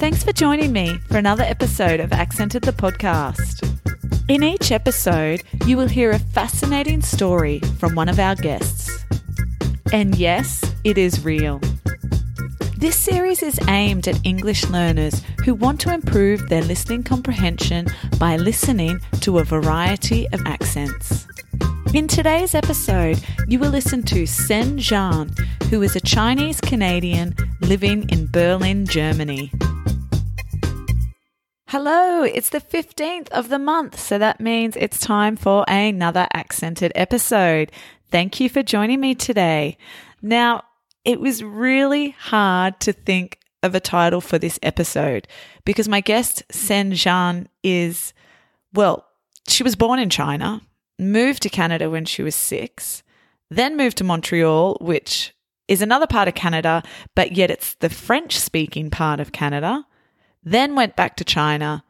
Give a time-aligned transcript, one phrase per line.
[0.00, 3.68] Thanks for joining me for another episode of Accented the Podcast.
[4.30, 9.04] In each episode, you will hear a fascinating story from one of our guests.
[9.92, 11.60] And yes, it is real.
[12.78, 17.86] This series is aimed at English learners who want to improve their listening comprehension
[18.18, 21.26] by listening to a variety of accents.
[21.92, 28.08] In today's episode, you will listen to Sen Zhan, who is a Chinese Canadian living
[28.08, 29.52] in Berlin, Germany.
[31.70, 36.90] Hello, it's the 15th of the month, so that means it's time for another accented
[36.96, 37.70] episode.
[38.10, 39.78] Thank you for joining me today.
[40.20, 40.64] Now,
[41.04, 45.28] it was really hard to think of a title for this episode
[45.64, 48.14] because my guest, Sen Zhan, is,
[48.74, 49.06] well,
[49.46, 50.62] she was born in China,
[50.98, 53.04] moved to Canada when she was six,
[53.48, 55.36] then moved to Montreal, which
[55.68, 56.82] is another part of Canada,
[57.14, 59.86] but yet it's the French speaking part of Canada
[60.42, 61.84] then went back to China,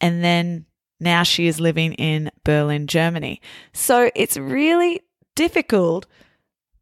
[0.00, 0.66] and then
[1.00, 3.40] now she is living in Berlin, Germany.
[3.72, 5.00] So it's really
[5.34, 6.06] difficult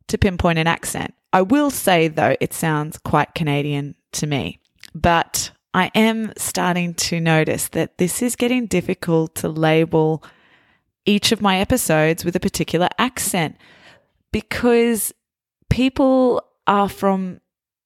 [0.08, 1.14] to pinpoint an accent.
[1.32, 4.60] I will say, though, it sounds quite Canadian to me,
[4.94, 10.22] but I am starting to notice that this is getting difficult to label
[11.06, 13.56] each of my episodes with a particular accent
[14.30, 15.12] because
[15.70, 17.40] people are from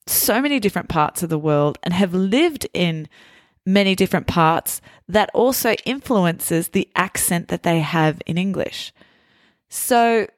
[0.06, 3.08] so many different parts of the world and have lived in
[3.64, 8.92] many different parts that also influences the accent that they have in English.
[9.68, 10.28] So,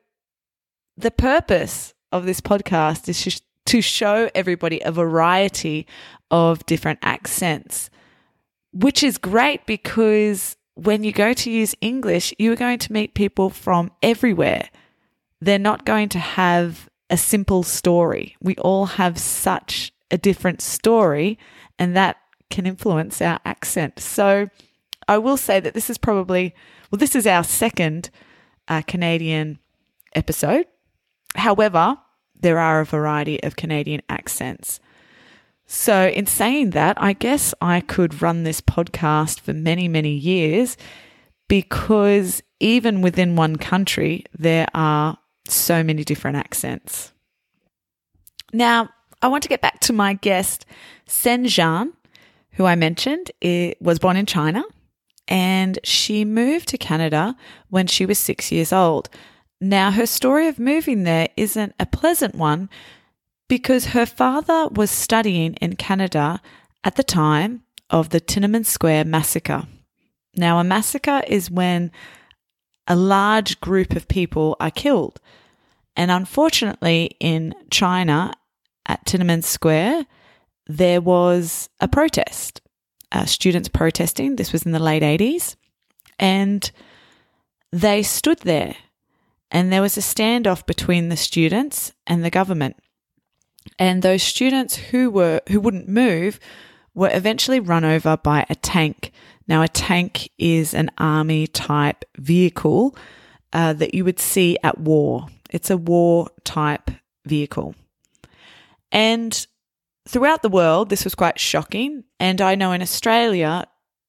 [0.97, 5.87] the purpose of this podcast is to show everybody a variety
[6.31, 7.91] of different accents,
[8.73, 13.15] which is great because when you go to use English, you are going to meet
[13.15, 14.71] people from everywhere.
[15.41, 18.37] They're not going to have a simple story.
[18.41, 21.39] We all have such a different story,
[21.79, 22.17] and that
[22.51, 24.01] can influence our accent.
[24.01, 24.49] So
[25.07, 26.55] I will say that this is probably,
[26.91, 28.11] well, this is our second
[28.69, 29.59] uh, Canadian
[30.15, 30.67] episode.
[31.35, 31.97] However,
[32.41, 34.81] there are a variety of Canadian accents.
[35.71, 40.79] So, in saying that, I guess I could run this podcast for many, many years
[41.47, 45.19] because even within one country, there are
[45.55, 47.13] so many different accents.
[48.53, 50.65] Now, I want to get back to my guest,
[51.07, 51.93] Sen Zhan,
[52.53, 54.65] who I mentioned it was born in China
[55.29, 57.37] and she moved to Canada
[57.69, 59.11] when she was six years old.
[59.61, 62.71] Now, her story of moving there isn't a pleasant one
[63.49, 66.41] because her father was studying in Canada
[66.85, 69.67] at the time of the Tiananmen Square massacre.
[70.37, 71.91] Now, a massacre is when
[72.89, 75.21] a large group of people are killed.
[75.95, 78.33] And unfortunately, in China,
[78.87, 80.07] at Tiananmen Square,
[80.67, 82.61] there was a protest,
[83.13, 84.37] uh, students protesting.
[84.37, 85.57] This was in the late 80s.
[86.19, 86.71] And
[87.71, 88.75] they stood there,
[89.51, 92.77] and there was a standoff between the students and the government.
[93.79, 96.41] And those students who were who wouldn't move
[96.95, 99.13] were eventually run over by a tank.
[99.49, 102.97] Now, a tank is an army type vehicle
[103.53, 105.27] uh, that you would see at war.
[105.51, 106.91] It's a war type
[107.25, 107.75] vehicle.
[108.93, 109.47] And
[110.07, 112.05] throughout the world, this was quite shocking.
[112.21, 113.67] And I know in Australia,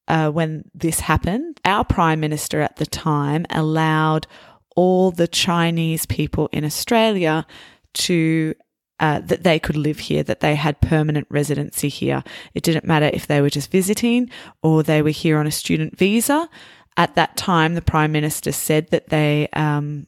[0.08, 4.28] uh, when this happened, our Prime Minister at the time allowed
[4.76, 7.46] all the Chinese people in Australia
[7.94, 8.56] to.
[9.00, 12.22] Uh, that they could live here, that they had permanent residency here.
[12.54, 14.30] It didn't matter if they were just visiting
[14.62, 16.50] or they were here on a student visa.
[16.98, 20.08] At that time, the Prime Minister said that they, um,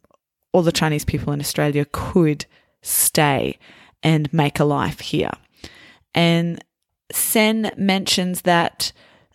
[0.51, 2.45] all the Chinese people in Australia could
[2.81, 3.57] stay
[4.03, 5.31] and make a life here.
[6.13, 6.61] And
[7.13, 8.91] Sen mentions that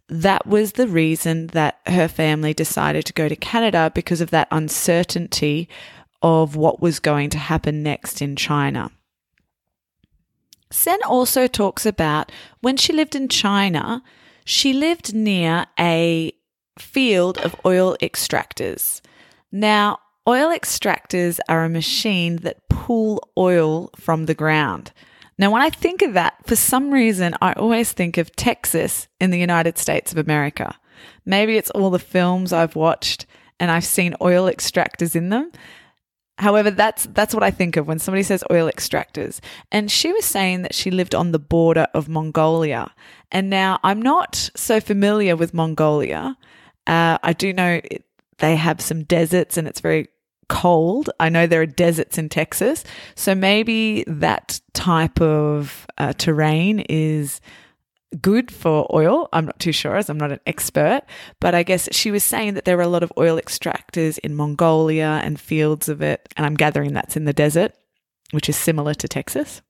[0.09, 4.49] that was the reason that her family decided to go to Canada because of that
[4.50, 5.69] uncertainty
[6.22, 8.91] of what was going to happen next in China.
[10.71, 14.03] Sen also talks about when she lived in China,
[14.45, 16.33] she lived near a
[16.78, 19.01] field of oil extractors.
[19.51, 19.98] Now,
[20.28, 24.92] oil extractors are a machine that pull oil from the ground.
[25.39, 29.30] Now, when I think of that, for some reason, I always think of Texas in
[29.30, 30.78] the United States of America.
[31.24, 33.27] Maybe it's all the films I've watched
[33.60, 35.53] and I've seen oil extractors in them.
[36.38, 39.41] However, that's that's what I think of when somebody says oil extractors.
[39.72, 42.92] And she was saying that she lived on the border of Mongolia.
[43.33, 46.36] And now I'm not so familiar with Mongolia.
[46.86, 48.04] Uh, I do know it,
[48.38, 50.09] they have some deserts and it's very
[50.48, 51.10] cold.
[51.18, 52.84] I know there are deserts in Texas.
[53.15, 57.41] So maybe that type of uh, terrain is
[58.20, 59.28] good for oil.
[59.32, 61.03] I'm not too sure as I'm not an expert,
[61.41, 64.34] but I guess she was saying that there are a lot of oil extractors in
[64.34, 66.28] Mongolia and fields of it.
[66.36, 67.72] And I'm gathering that's in the desert,
[68.30, 69.62] which is similar to Texas.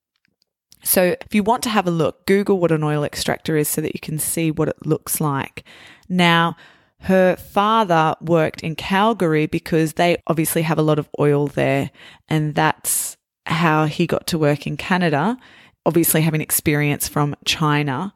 [0.83, 3.81] So if you want to have a look, Google what an oil extractor is so
[3.81, 5.65] that you can see what it looks like.
[6.09, 6.57] Now,
[7.01, 11.91] her father worked in Calgary because they obviously have a lot of oil there,
[12.29, 13.17] and that's
[13.47, 15.37] how he got to work in Canada,
[15.85, 18.15] obviously having experience from China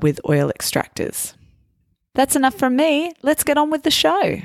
[0.00, 1.34] with oil extractors.
[2.14, 3.12] That's enough from me.
[3.22, 4.40] Let's get on with the show.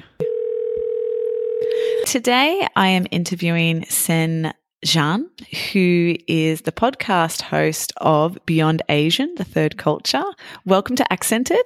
[2.06, 4.54] Today, I am interviewing Sen
[4.86, 5.26] Zhan,
[5.72, 10.24] who is the podcast host of Beyond Asian, the third culture.
[10.66, 11.66] Welcome to Accented.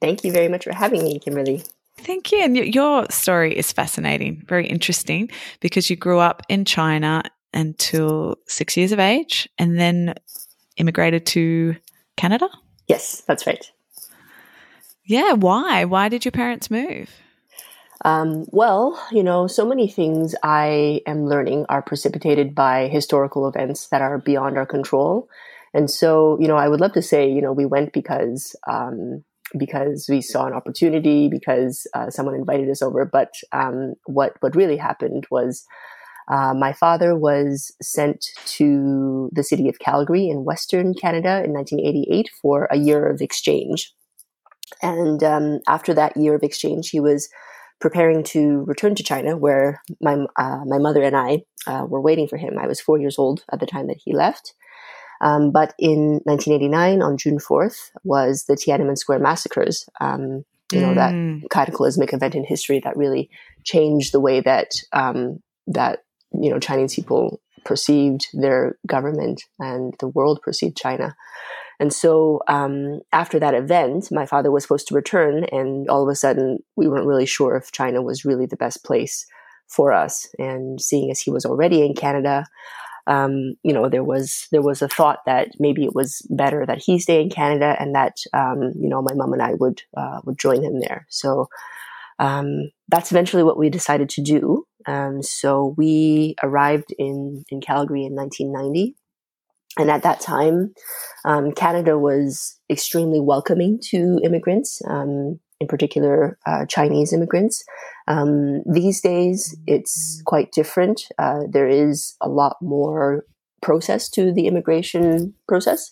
[0.00, 1.62] Thank you very much for having me, Kimberly.
[1.98, 2.38] Thank you.
[2.38, 7.22] And your story is fascinating, very interesting, because you grew up in China
[7.52, 10.14] until six years of age and then
[10.76, 11.74] immigrated to
[12.16, 12.48] Canada?
[12.88, 13.70] Yes, that's right.
[15.04, 15.84] Yeah, why?
[15.84, 17.10] Why did your parents move?
[18.04, 23.88] Um, well, you know, so many things I am learning are precipitated by historical events
[23.88, 25.28] that are beyond our control.
[25.74, 29.24] And so, you know, I would love to say, you know, we went because um,
[29.58, 33.04] because we saw an opportunity, because uh, someone invited us over.
[33.04, 35.66] But um, what what really happened was
[36.28, 42.30] uh, my father was sent to the city of Calgary in Western Canada in 1988
[42.40, 43.92] for a year of exchange.
[44.82, 47.28] And um, after that year of exchange, he was
[47.80, 52.28] preparing to return to China, where my uh, my mother and I uh, were waiting
[52.28, 52.58] for him.
[52.58, 54.54] I was four years old at the time that he left.
[55.20, 59.88] Um, but in 1989, on June 4th, was the Tiananmen Square massacres.
[60.00, 61.40] Um, you know mm.
[61.40, 63.30] that cataclysmic event in history that really
[63.64, 66.00] changed the way that um, that
[66.32, 71.14] you know Chinese people perceived their government and the world perceived China.
[71.80, 76.08] And so um, after that event, my father was supposed to return, and all of
[76.08, 79.26] a sudden, we weren't really sure if China was really the best place
[79.68, 80.26] for us.
[80.38, 82.46] And seeing as he was already in Canada,
[83.06, 86.78] um, you know, there was there was a thought that maybe it was better that
[86.78, 90.20] he stay in Canada, and that um, you know my mom and I would uh,
[90.24, 91.06] would join him there.
[91.08, 91.48] So
[92.18, 94.66] um, that's eventually what we decided to do.
[94.88, 98.96] Um, so we arrived in in Calgary in 1990,
[99.78, 100.74] and at that time,
[101.26, 107.64] um, Canada was extremely welcoming to immigrants, um, in particular uh, Chinese immigrants.
[108.08, 111.02] Um, these days, it's quite different.
[111.18, 113.26] Uh, there is a lot more
[113.60, 115.90] process to the immigration process,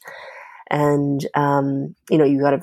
[0.71, 2.63] and um, you know you got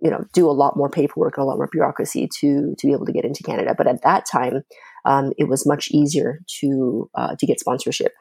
[0.00, 3.06] you know do a lot more paperwork, a lot more bureaucracy to to be able
[3.06, 3.74] to get into Canada.
[3.76, 4.62] But at that time,
[5.04, 8.12] um, it was much easier to uh, to get sponsorship.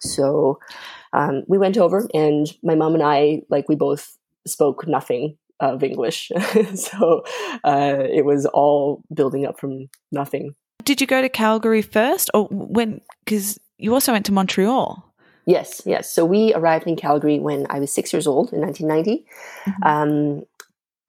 [0.00, 0.58] So
[1.12, 4.16] um, we went over, and my mom and I, like, we both
[4.46, 6.32] spoke nothing of English,
[6.74, 7.24] so
[7.64, 10.54] uh, it was all building up from nothing.
[10.84, 13.00] Did you go to Calgary first, or when?
[13.24, 15.06] Because you also went to Montreal.
[15.46, 16.10] Yes, yes.
[16.10, 19.26] So we arrived in Calgary when I was six years old in 1990.
[19.64, 19.82] Mm-hmm.
[19.82, 20.42] Um,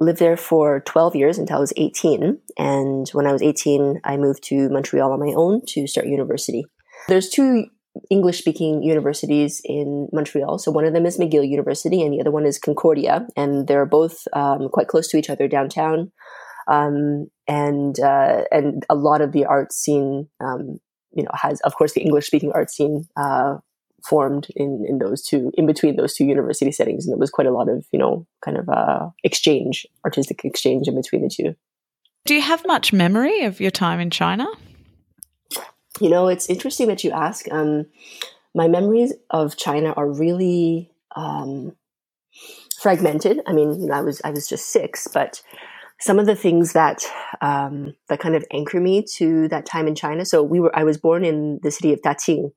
[0.01, 2.39] lived there for 12 years until I was 18.
[2.57, 6.65] And when I was 18, I moved to Montreal on my own to start university.
[7.07, 7.65] There's two
[8.09, 10.57] English speaking universities in Montreal.
[10.57, 13.27] So one of them is McGill University and the other one is Concordia.
[13.38, 16.12] And they're both um, quite close to each other downtown.
[16.67, 20.79] Um, and, uh, and a lot of the art scene, um,
[21.13, 23.58] you know, has, of course, the English speaking art scene, uh,
[24.03, 27.05] formed in, in those two, in between those two university settings.
[27.05, 30.88] And there was quite a lot of, you know, kind of, uh, exchange, artistic exchange
[30.88, 31.55] in between the two.
[32.25, 34.46] Do you have much memory of your time in China?
[36.00, 37.51] You know, it's interesting that you ask.
[37.51, 37.86] Um,
[38.53, 41.75] my memories of China are really um,
[42.79, 43.39] fragmented.
[43.48, 45.41] I mean, you know, I was I was just six, but
[46.00, 47.03] some of the things that
[47.41, 50.25] um, that kind of anchor me to that time in China.
[50.25, 52.51] So we were I was born in the city of Daqing,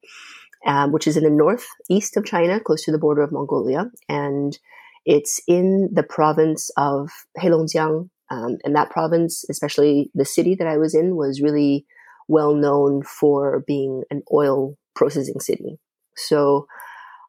[0.67, 4.59] um, which is in the northeast of China, close to the border of Mongolia, and
[5.05, 8.09] it's in the province of Heilongjiang.
[8.31, 11.87] Um, and that province, especially the city that I was in, was really
[12.27, 15.79] well known for being an oil processing city.
[16.17, 16.67] So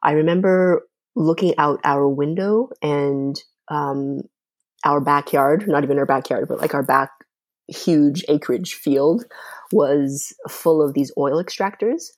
[0.02, 4.20] I remember looking out our window and um,
[4.84, 7.10] our backyard, not even our backyard, but like our back
[7.68, 9.24] huge acreage field
[9.72, 12.12] was full of these oil extractors.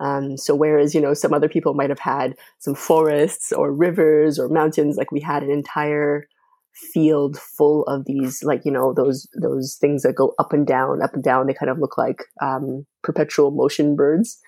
[0.00, 4.38] Um, so whereas you know some other people might have had some forests or rivers
[4.38, 6.26] or mountains, like we had an entire
[6.72, 11.02] field full of these like you know those those things that go up and down
[11.02, 11.46] up and down.
[11.46, 14.38] They kind of look like um, perpetual motion birds.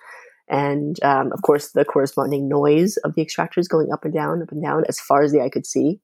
[0.49, 4.51] And um, of course the corresponding noise of the extractors going up and down up
[4.51, 5.99] and down as far as the eye could see.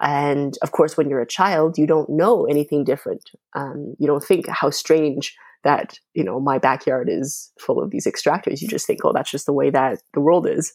[0.00, 3.30] And of course, when you're a child, you don't know anything different.
[3.54, 5.34] Um, you don't think how strange
[5.66, 8.62] that you know my backyard is full of these extractors.
[8.62, 10.72] You just think, oh, that's just the way that the world is.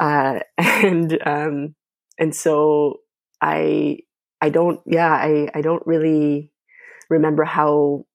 [0.00, 1.74] Uh, and um,
[2.18, 3.00] and so
[3.42, 3.98] I
[4.40, 6.50] I don't yeah I I don't really
[7.10, 8.06] remember how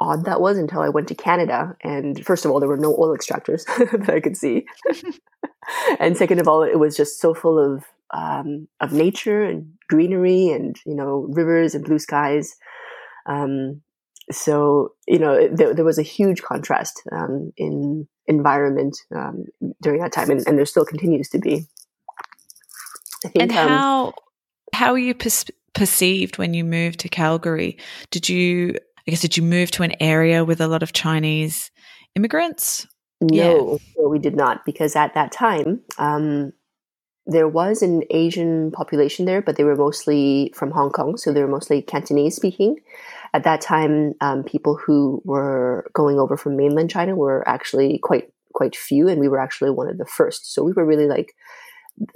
[0.00, 1.76] odd that was until I went to Canada.
[1.84, 3.66] And first of all, there were no oil extractors
[4.06, 4.64] that I could see.
[6.00, 10.48] and second of all, it was just so full of um, of nature and greenery
[10.48, 12.56] and you know rivers and blue skies.
[13.26, 13.82] Um,
[14.30, 19.44] so you know there, there, was a huge contrast um, in environment um,
[19.82, 21.66] during that time, and, and, there still continues to be.
[23.22, 24.14] Think, and um, how
[24.72, 27.76] how were you per- perceived when you moved to Calgary?
[28.10, 31.70] Did you I guess did you move to an area with a lot of Chinese
[32.14, 32.86] immigrants?
[33.20, 33.78] No, yeah.
[33.98, 36.52] no we did not because at that time um,
[37.26, 41.42] there was an Asian population there, but they were mostly from Hong Kong, so they
[41.42, 42.76] were mostly Cantonese speaking.
[43.32, 48.32] At that time, um, people who were going over from mainland China were actually quite
[48.52, 50.52] quite few, and we were actually one of the first.
[50.52, 51.34] So we were really like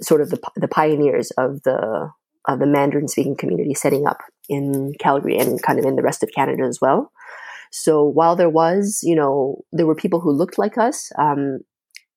[0.01, 2.11] sort of the the pioneers of the
[2.47, 6.23] of the Mandarin speaking community setting up in Calgary and kind of in the rest
[6.23, 7.11] of Canada as well.
[7.71, 11.59] So while there was, you know, there were people who looked like us, um,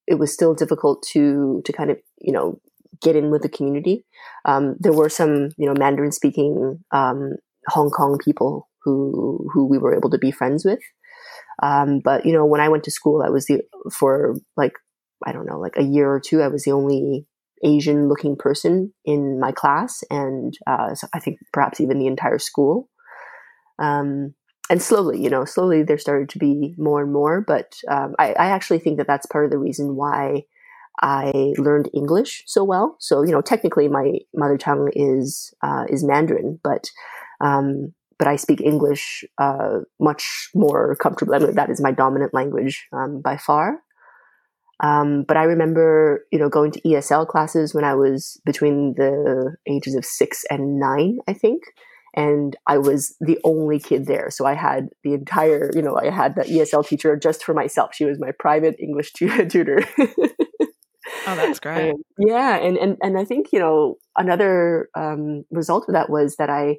[0.07, 2.61] it was still difficult to to kind of, you know,
[3.03, 4.05] get in with the community.
[4.45, 7.33] Um, there were some, you know, Mandarin speaking um,
[7.69, 10.81] Hong Kong people who who we were able to be friends with.
[11.63, 13.63] Um, but you know, when I went to school, I was the
[13.93, 14.73] for like
[15.27, 17.27] I don't know, like a year or two, I was the only
[17.65, 22.39] Asian looking person in my class, and uh, so I think perhaps even the entire
[22.39, 22.89] school.
[23.81, 24.35] Um,
[24.71, 27.43] and slowly, you know, slowly there started to be more and more.
[27.47, 30.43] But um, I, I, actually think that that's part of the reason why
[31.01, 32.97] I learned English so well.
[32.99, 36.91] So you know, technically my mother tongue is uh, is Mandarin, but
[37.41, 41.37] um, but I speak English uh, much more comfortably.
[41.37, 43.81] I mean, that is my dominant language um, by far.
[44.81, 49.57] Um, but I remember, you know, going to ESL classes when I was between the
[49.69, 51.63] ages of six and nine, I think.
[52.15, 54.31] And I was the only kid there.
[54.31, 57.95] So I had the entire, you know, I had the ESL teacher just for myself.
[57.95, 59.85] She was my private English tutor.
[61.33, 61.91] oh, that's great.
[61.91, 62.57] And, yeah.
[62.57, 66.79] And, and, and I think, you know, another um, result of that was that I,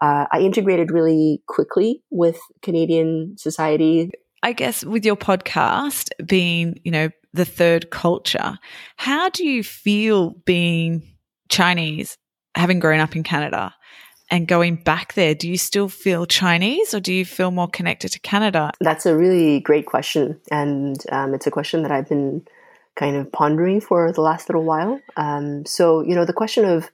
[0.00, 4.10] uh, I integrated really quickly with Canadian society.
[4.42, 8.58] I guess with your podcast being, you know, the third culture,
[8.96, 11.02] how do you feel being
[11.48, 12.16] Chinese,
[12.54, 13.74] having grown up in Canada
[14.30, 15.34] and going back there?
[15.34, 18.72] Do you still feel Chinese or do you feel more connected to Canada?
[18.80, 20.40] That's a really great question.
[20.50, 22.46] And um, it's a question that I've been
[22.96, 24.98] kind of pondering for the last little while.
[25.16, 26.90] Um, so, you know, the question of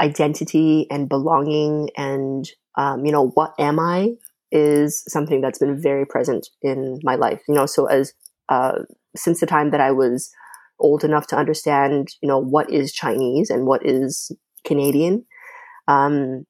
[0.00, 4.12] identity and belonging and, um, you know, what am I
[4.52, 7.40] is something that's been very present in my life.
[7.48, 8.12] You know, so as
[8.48, 8.80] uh,
[9.16, 10.30] since the time that I was
[10.78, 14.30] old enough to understand, you know, what is Chinese and what is
[14.64, 15.24] Canadian,
[15.88, 16.44] um,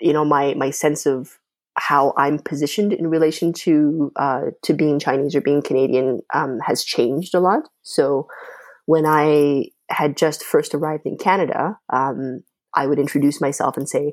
[0.00, 1.37] you know, my my sense of
[1.78, 6.84] how I'm positioned in relation to uh, to being Chinese or being Canadian um, has
[6.84, 7.68] changed a lot.
[7.82, 8.26] So
[8.86, 12.42] when I had just first arrived in Canada, um,
[12.74, 14.12] I would introduce myself and say,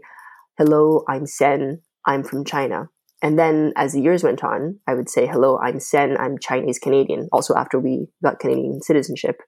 [0.57, 1.81] "Hello, I'm Sen.
[2.05, 2.89] I'm from China.
[3.21, 6.79] And then as the years went on, I would say, hello, I'm Sen, I'm Chinese
[6.79, 9.41] Canadian, also after we got Canadian citizenship.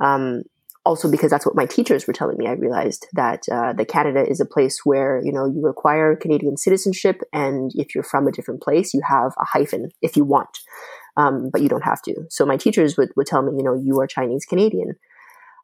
[0.00, 0.44] Um,
[0.84, 4.24] also because that's what my teachers were telling me, I realized that, uh, that Canada
[4.28, 7.20] is a place where, you know, you acquire Canadian citizenship.
[7.32, 10.48] And if you're from a different place, you have a hyphen if you want.
[11.16, 12.14] Um, but you don't have to.
[12.30, 14.94] So my teachers would, would tell me, you know, you are Chinese Canadian.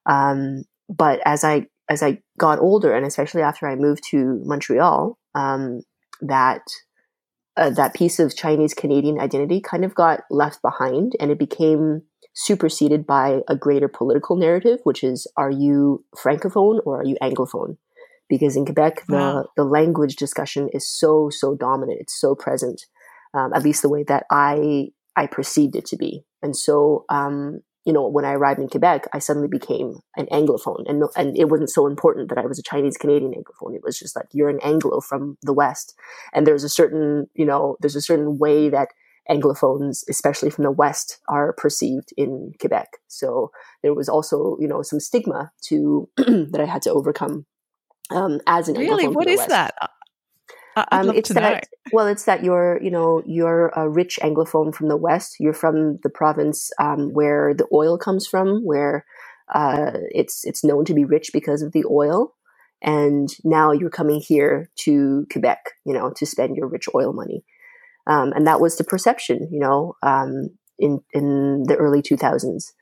[0.05, 5.19] Um, but as I, as I got older and especially after I moved to Montreal,
[5.35, 5.81] um,
[6.21, 6.63] that
[7.57, 12.03] uh, that piece of Chinese Canadian identity kind of got left behind and it became
[12.35, 17.79] superseded by a greater political narrative, which is are you francophone or are you anglophone?
[18.29, 19.43] Because in Quebec, wow.
[19.57, 21.99] the, the language discussion is so, so dominant.
[22.01, 22.83] It's so present,
[23.33, 26.25] um, at least the way that I, I perceived it to be.
[26.43, 30.85] And so, um, you know, when I arrived in Quebec, I suddenly became an Anglophone,
[30.88, 33.76] and and it wasn't so important that I was a Chinese Canadian Anglophone.
[33.76, 35.95] It was just like you're an Anglo from the West,
[36.35, 38.88] and there's a certain, you know, there's a certain way that
[39.31, 42.88] Anglophones, especially from the West, are perceived in Quebec.
[43.07, 43.52] So
[43.83, 47.47] there was also, you know, some stigma to that I had to overcome
[48.11, 49.05] um, as an really.
[49.05, 49.14] Anglophone.
[49.14, 49.50] What is West.
[49.50, 49.75] that?
[50.92, 51.61] Um, it's that know.
[51.92, 55.37] well, it's that you're you know you're a rich anglophone from the west.
[55.40, 59.04] You're from the province um, where the oil comes from, where
[59.54, 62.35] uh, it's it's known to be rich because of the oil,
[62.83, 67.45] and now you're coming here to Quebec, you know, to spend your rich oil money.
[68.06, 72.73] Um, and that was the perception, you know, um, in in the early 2000s.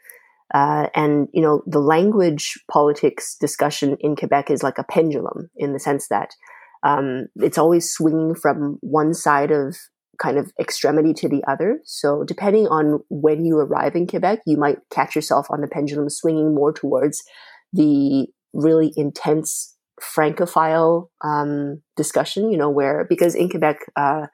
[0.52, 5.72] Uh, and you know, the language politics discussion in Quebec is like a pendulum in
[5.72, 6.34] the sense that
[6.84, 9.76] um, it's always swinging from one side of
[10.20, 11.80] kind of extremity to the other.
[11.84, 16.08] So depending on when you arrive in Quebec, you might catch yourself on the pendulum
[16.08, 17.22] swinging more towards
[17.72, 22.50] the really intense Francophile um, discussion.
[22.52, 24.26] You know, where because in Quebec, uh,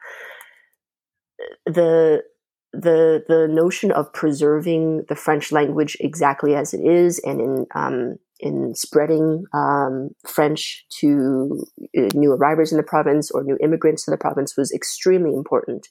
[1.66, 2.22] the
[2.72, 8.16] the the notion of preserving the French language exactly as it is, and in um,
[8.40, 11.64] in spreading um, French to
[11.96, 15.88] uh, new arrivals in the province or new immigrants to the province was extremely important.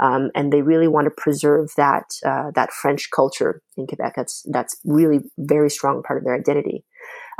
[0.00, 4.12] Um, and they really want to preserve that uh, that French culture in Quebec.
[4.14, 6.84] That's that's really very strong part of their identity.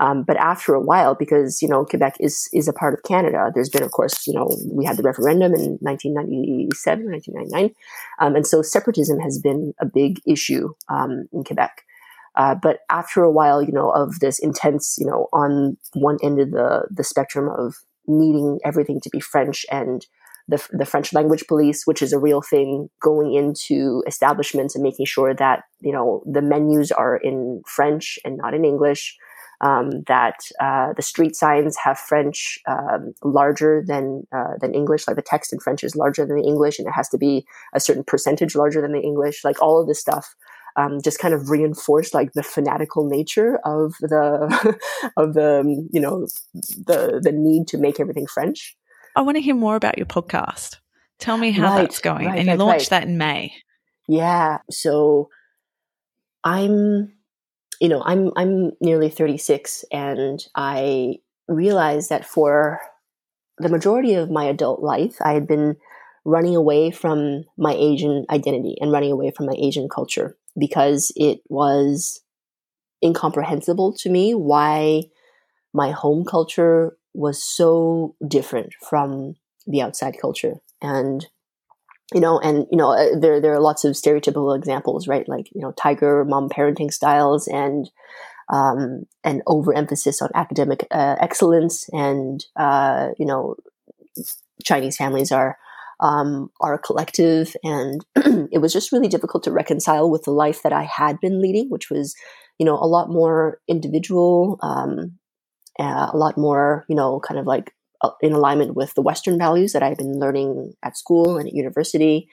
[0.01, 3.51] Um, but after a while, because you know Quebec is is a part of Canada,
[3.55, 7.75] there's been, of course, you know, we had the referendum in 1997, 1999,
[8.21, 11.83] um, and so separatism has been a big issue um, in Quebec.
[12.39, 16.41] Uh, but after a while, you know, of this intense, you know, on one end
[16.41, 17.75] of the the spectrum of
[18.07, 20.07] needing everything to be French and
[20.47, 25.05] the, the French language police, which is a real thing, going into establishments and making
[25.05, 29.17] sure that you know the menus are in French and not in English
[29.61, 35.17] um, that uh, the street signs have French um, larger than uh, than English, like
[35.17, 37.81] the text in French is larger than the English, and it has to be a
[37.81, 39.43] certain percentage larger than the English.
[39.45, 40.35] Like all of this stuff
[40.79, 44.79] um, just kind of reinforced like the fanatical nature of the
[45.17, 48.77] of the um, you know the the need to make everything French.
[49.17, 50.77] I want to hear more about your podcast.
[51.19, 53.53] Tell me how right, that's going, right, and you right, launched that in May.
[54.07, 55.29] Yeah, so
[56.45, 57.13] I'm
[57.81, 61.17] you know, I'm I'm nearly 36 and I
[61.49, 62.81] realized that for
[63.59, 65.77] the majority of my adult life, I had been
[66.25, 71.41] running away from my Asian identity and running away from my Asian culture because it
[71.49, 72.21] was
[73.05, 75.03] incomprehensible to me why
[75.73, 79.35] my home culture was so different from
[79.67, 80.55] the outside culture.
[80.81, 81.27] And
[82.15, 85.29] you know, and you know, uh, there there are lots of stereotypical examples, right?
[85.29, 87.91] Like you know, tiger mom parenting styles and
[88.51, 93.57] um, an overemphasis on academic uh, excellence, and uh, you know,
[94.65, 95.59] Chinese families are
[96.01, 98.05] um, a collective, and
[98.53, 101.69] it was just really difficult to reconcile with the life that I had been leading,
[101.71, 102.15] which was,
[102.59, 105.19] you know, a lot more individual, um,
[105.79, 109.39] uh, a lot more, you know, kind of like uh, in alignment with the Western
[109.39, 112.29] values that I've been learning at school and at university,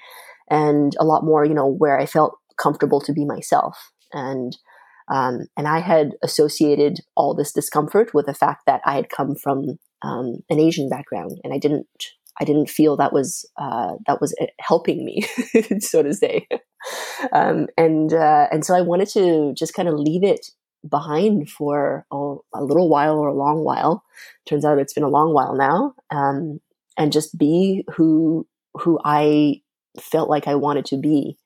[0.49, 3.91] and a lot more, you know, where I felt comfortable to be myself.
[4.13, 4.55] And
[5.07, 9.35] um, and I had associated all this discomfort with the fact that I had come
[9.35, 11.87] from um, an Asian background, and I didn't
[12.39, 15.25] I didn't feel that was uh, that was uh, helping me,
[15.79, 16.47] so to say.
[17.31, 20.47] Um, and uh, and so I wanted to just kind of leave it
[20.87, 24.03] behind for a, a, little while or a long while.
[24.45, 26.59] Turns out it's been a long while now, um,
[26.97, 29.61] and just be who who I
[29.99, 31.37] felt like I wanted to be.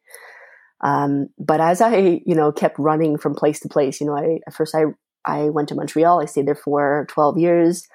[0.81, 4.39] Um, but as I, you know, kept running from place to place, you know, I
[4.51, 4.85] first I
[5.25, 6.21] I went to Montreal.
[6.21, 7.87] I stayed there for twelve years.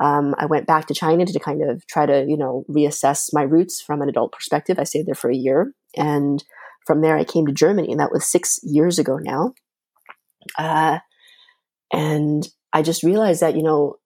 [0.00, 3.42] Um, I went back to China to kind of try to, you know, reassess my
[3.42, 4.78] roots from an adult perspective.
[4.78, 6.42] I stayed there for a year, and
[6.86, 9.54] from there I came to Germany, and that was six years ago now.
[10.58, 10.98] Uh,
[11.92, 13.96] and I just realized that, you know,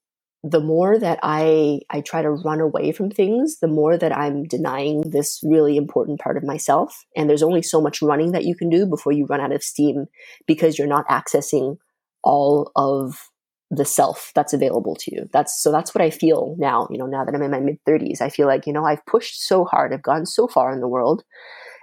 [0.42, 4.44] the more that I, I try to run away from things, the more that I'm
[4.44, 7.04] denying this really important part of myself.
[7.16, 9.62] And there's only so much running that you can do before you run out of
[9.62, 10.06] steam
[10.46, 11.78] because you're not accessing
[12.22, 13.28] all of
[13.70, 15.28] the self that's available to you.
[15.32, 17.78] That's so that's what I feel now, you know, now that I'm in my mid
[17.86, 18.20] 30s.
[18.20, 20.88] I feel like, you know, I've pushed so hard, I've gone so far in the
[20.88, 21.24] world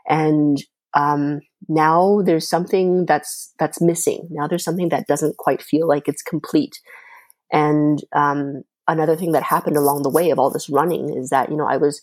[0.08, 0.58] and
[0.96, 4.28] um, now there's something that's that's missing.
[4.32, 6.80] Now there's something that doesn't quite feel like it's complete.
[7.52, 11.50] And um, another thing that happened along the way of all this running is that
[11.50, 12.02] you know I was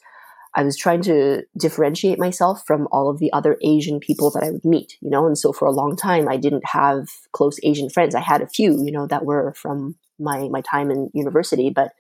[0.55, 4.51] I was trying to differentiate myself from all of the other Asian people that I
[4.51, 7.89] would meet, you know, and so for a long time I didn't have close Asian
[7.89, 8.15] friends.
[8.15, 11.93] I had a few, you know, that were from my my time in university, but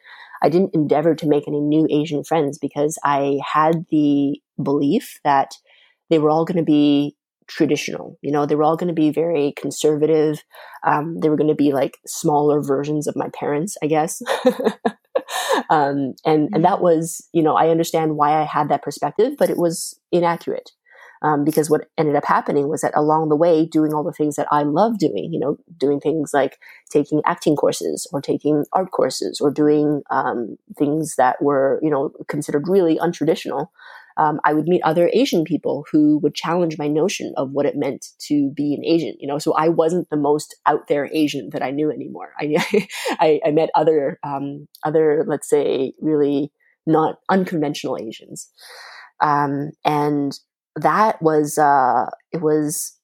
[0.43, 5.55] I didn't endeavor to make any new Asian friends because I had the belief that
[6.09, 7.17] they were all going to be
[7.51, 8.19] traditional.
[8.23, 10.43] You know, they were all going to be very conservative.
[10.87, 14.23] Um, they were going to be like smaller versions of my parents, I guess.
[15.71, 16.85] um, and and that mm-hmm.
[16.85, 20.71] was, you know, I understand why I had that perspective, but it was inaccurate.
[21.23, 24.37] Um, because what ended up happening was that along the way, doing all the things
[24.37, 26.59] that I love doing, you know, doing things like
[26.89, 32.11] taking acting courses or taking art courses or doing um, things that were, you know,
[32.29, 33.67] considered really untraditional,
[34.16, 37.77] um, I would meet other Asian people who would challenge my notion of what it
[37.77, 39.14] meant to be an Asian.
[39.18, 42.33] You know, so I wasn't the most out there Asian that I knew anymore.
[42.38, 42.57] I
[43.11, 46.53] I, I, met other um, other, let's say, really
[46.87, 48.51] not unconventional Asians,
[49.20, 50.33] um, and
[50.77, 52.96] that was uh, it was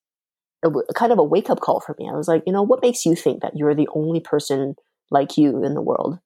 [0.65, 2.09] a, kind of a wake up call for me.
[2.11, 4.75] I was like, you know, what makes you think that you're the only person
[5.11, 6.19] like you in the world?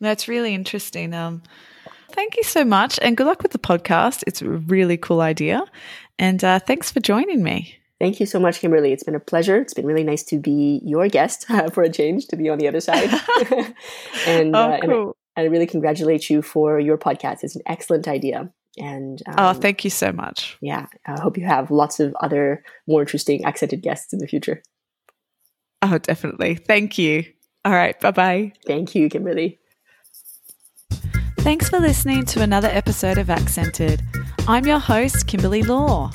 [0.00, 1.12] That's really interesting.
[1.14, 1.42] Um,
[2.12, 4.24] thank you so much, and good luck with the podcast.
[4.26, 5.62] It's a really cool idea,
[6.18, 7.76] and uh, thanks for joining me.
[8.00, 8.92] Thank you so much, Kimberly.
[8.92, 9.58] It's been a pleasure.
[9.58, 12.56] It's been really nice to be your guest uh, for a change, to be on
[12.56, 13.10] the other side.
[14.26, 14.82] and, oh, cool.
[14.82, 17.44] and I, I really congratulate you for your podcast.
[17.44, 18.50] It's an excellent idea.
[18.78, 20.56] And um, oh, thank you so much.
[20.62, 24.62] Yeah, I hope you have lots of other more interesting accented guests in the future.
[25.82, 26.54] Oh, definitely.
[26.54, 27.24] Thank you.
[27.64, 27.98] All right.
[28.00, 28.52] Bye bye.
[28.66, 29.59] Thank you, Kimberly.
[31.40, 34.02] Thanks for listening to another episode of Accented.
[34.46, 36.10] I'm your host, Kimberly Law.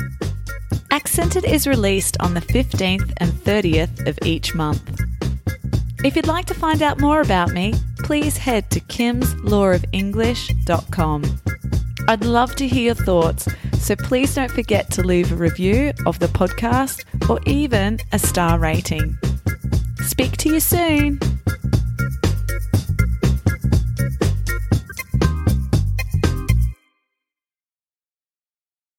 [0.92, 5.02] Accented is released on the 15th and 30th of each month.
[6.04, 11.42] If you'd like to find out more about me, please head to kimslawofenglish.com.
[12.08, 13.48] I'd love to hear your thoughts,
[13.80, 18.60] so please don't forget to leave a review of the podcast or even a star
[18.60, 19.18] rating.
[20.04, 21.20] Speak to you soon.